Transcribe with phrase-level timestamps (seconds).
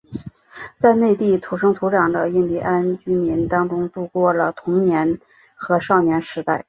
[0.79, 5.19] 在内地土生土长的印第安居民当中度过了童年
[5.53, 6.59] 和少年时代。